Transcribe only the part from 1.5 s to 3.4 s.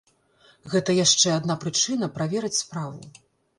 прычына праверыць справу.